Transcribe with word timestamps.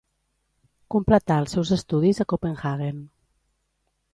Completà 0.95 1.37
els 1.41 1.53
seus 1.57 1.73
estudis 1.77 2.23
a 2.25 2.27
Copenhaguen. 2.33 3.07